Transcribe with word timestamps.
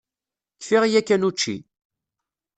Kfiɣ 0.59 0.83
yakan 0.91 1.25
učči. 1.29 1.55